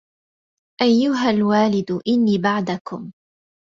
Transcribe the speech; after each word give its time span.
أيها 0.81 1.29
الوالد 1.29 2.01
إني 2.07 2.37
بعدكم 2.37 3.11